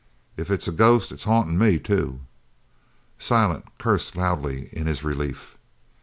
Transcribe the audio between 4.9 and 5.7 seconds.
relief.